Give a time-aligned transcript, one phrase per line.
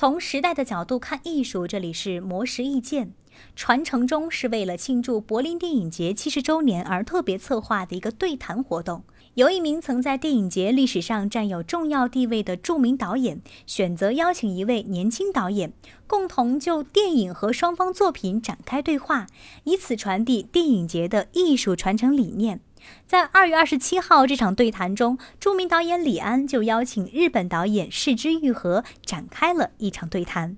[0.00, 3.12] 从时代的角度看艺术，这里是魔石意见。
[3.54, 9.04] 传承中是为了庆祝柏林电影节七十周年而特别策划的一个对谈活动。
[9.34, 15.74] 有一名曾在电影节历史上占有重要地位的著名导演，选择邀请一位年轻导演，
[16.06, 19.26] 共同就电影和双方作品展开对话，
[19.64, 22.62] 以此传递电影节的艺术传承理念。
[23.06, 30.56] 在二月二十七号这场对谈中，著名导演李安就邀请日本导演市之愈合展开了一场对谈。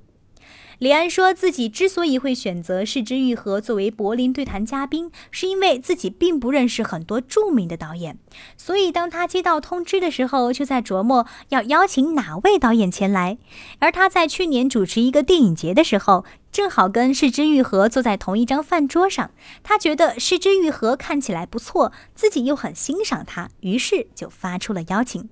[0.83, 8.19] 李安说自己之所以会选择市之愈合作为柏林对谈嘉宾，是因为自己并不认识很多著名的导演，
[8.57, 13.39] 所以当他接到通知的时候，就在琢磨要邀请哪位导演前来。
[13.79, 19.31] 而他在去年主持一个电影节的时候，正好跟市之愈合坐在同一张饭桌上，
[19.63, 25.29] 他觉得市之愈合看起来不错，自己又很欣赏他，于是就发出了邀请。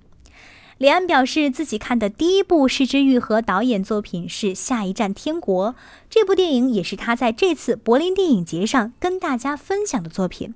[0.80, 5.72] 李安表示，自己看的第一部失之愈合导演作品是《下一站天国》，
[6.08, 10.54] 这部电影也是他在这次柏林电影节上跟大家分享的作品。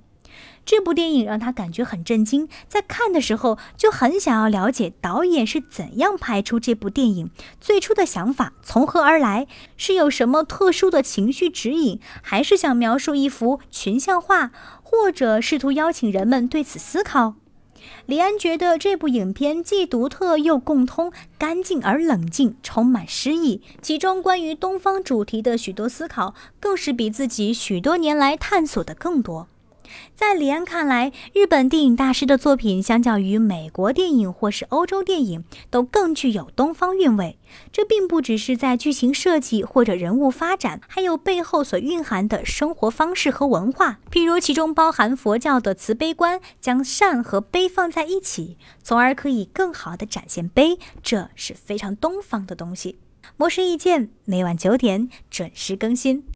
[0.65, 7.29] 这部电影让他感觉很震惊，在看的时候就很想要了解导演是怎样拍出这部电影，
[7.61, 9.45] 最初的想法从何而来，
[9.77, 14.51] 是有什么特殊的情绪指引，还是想描述一幅群像画，
[14.81, 17.35] 或者试图邀请人们对此思考。
[18.05, 23.61] 李安觉得这部影片既独特又共通，干净而冷静，充满诗意。
[23.81, 29.47] 其中关于东方主题的许多思考，更是比自己许多年来探索的更多。
[30.15, 37.37] 在李安看来，日本电影大师的作品相较于美国电影或是欧洲电影，都更具有东方韵味。
[37.71, 43.99] 这并不只是在剧情设计或者人物发展，还有背后所蕴含的生活方式和文化。
[44.11, 52.97] 譬如其中包含佛教的慈悲观，将善和悲放在一起，从而可以更好的展现悲，这是非常东方的东西。
[53.37, 56.25] 模式意见每晚九点准时更新。